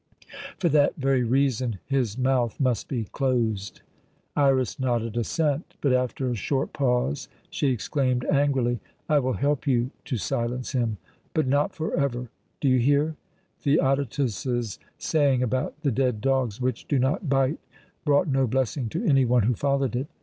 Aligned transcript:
"For 0.57 0.67
that 0.69 0.95
very 0.95 1.23
reason 1.23 1.77
his 1.85 2.17
mouth 2.17 2.59
must 2.59 2.87
be 2.87 3.03
closed." 3.03 3.81
Iras 4.35 4.79
nodded 4.79 5.15
assent, 5.15 5.75
but 5.79 5.93
after 5.93 6.27
a 6.27 6.33
short 6.35 6.73
pause 6.73 7.27
she 7.51 7.67
exclaimed 7.67 8.25
angrily: 8.25 8.79
"I 9.07 9.19
will 9.19 9.33
help 9.33 9.67
you 9.67 9.91
to 10.05 10.17
silence 10.17 10.71
him, 10.71 10.97
but 11.35 11.45
not 11.45 11.75
forever. 11.75 12.31
Do 12.59 12.67
you 12.67 12.79
hear? 12.79 13.15
Theodotus's 13.59 14.79
saying 14.97 15.43
about 15.43 15.79
the 15.83 15.91
dead 15.91 16.19
dogs 16.19 16.59
which 16.59 16.87
do 16.87 16.97
not 16.97 17.29
bite 17.29 17.59
brought 18.03 18.27
no 18.27 18.47
blessing 18.47 18.89
to 18.89 19.03
any 19.05 19.23
one 19.23 19.43
who 19.43 19.53
followed 19.53 19.95
it. 19.95 20.07